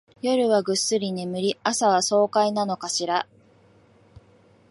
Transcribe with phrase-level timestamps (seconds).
[0.23, 3.27] 夜はぐっすり眠り、朝は爽快なのかしら